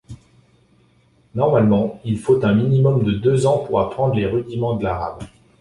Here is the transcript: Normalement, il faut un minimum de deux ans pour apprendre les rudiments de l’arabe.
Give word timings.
Normalement, 1.35 2.01
il 2.03 2.17
faut 2.17 2.43
un 2.43 2.53
minimum 2.55 3.03
de 3.03 3.11
deux 3.11 3.45
ans 3.45 3.59
pour 3.59 3.79
apprendre 3.81 4.15
les 4.15 4.25
rudiments 4.25 4.73
de 4.75 4.83
l’arabe. 4.83 5.21